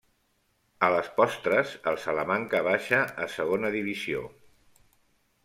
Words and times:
A 0.87 0.87
les 0.95 1.09
postres, 1.19 1.73
el 1.91 1.99
Salamanca 2.07 2.63
baixa 2.69 3.03
a 3.27 3.29
Segona 3.35 3.73
Divisió. 3.79 4.27